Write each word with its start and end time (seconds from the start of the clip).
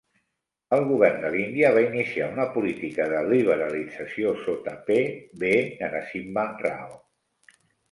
El 0.77 0.85
govern 0.91 1.19
de 1.25 1.29
l'Índia 1.35 1.69
va 1.75 1.83
iniciar 1.87 2.29
una 2.37 2.47
política 2.55 3.07
de 3.13 3.21
liberalització 3.33 4.33
sota 4.47 4.75
P. 4.89 4.99
V. 5.45 5.55
Narasimha 5.85 6.49
Rao. 6.65 7.01